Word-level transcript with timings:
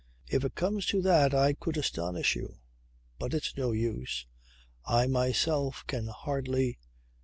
"If 0.31 0.43
it 0.43 0.55
comes 0.55 0.87
to 0.87 1.01
that 1.03 1.31
I 1.31 1.53
could 1.53 1.77
astonish 1.77 2.35
you. 2.35 2.55
But 3.19 3.35
it's 3.35 3.55
no 3.55 3.71
use. 3.71 4.25
I 4.89 5.05
myself 5.05 5.83
can 5.85 6.07
hardly 6.07 6.79